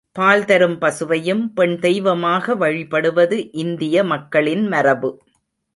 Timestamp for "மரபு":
4.67-5.11